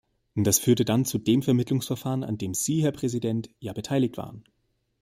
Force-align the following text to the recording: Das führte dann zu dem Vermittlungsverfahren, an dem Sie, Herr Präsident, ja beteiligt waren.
Das 0.33 0.57
führte 0.57 0.83
dann 0.83 1.05
zu 1.05 1.19
dem 1.19 1.43
Vermittlungsverfahren, 1.43 2.23
an 2.23 2.39
dem 2.39 2.55
Sie, 2.55 2.81
Herr 2.81 2.91
Präsident, 2.91 3.51
ja 3.59 3.71
beteiligt 3.71 4.17
waren. 4.17 4.43